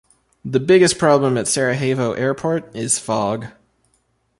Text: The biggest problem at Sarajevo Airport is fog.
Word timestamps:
The 0.43 0.59
biggest 0.59 0.97
problem 0.97 1.37
at 1.37 1.47
Sarajevo 1.47 2.13
Airport 2.13 2.75
is 2.75 2.97
fog. 2.97 3.45